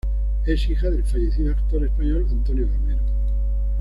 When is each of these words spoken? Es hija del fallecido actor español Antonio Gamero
Es 0.47 0.67
hija 0.67 0.89
del 0.89 1.03
fallecido 1.03 1.51
actor 1.51 1.83
español 1.85 2.25
Antonio 2.31 2.65
Gamero 2.65 3.03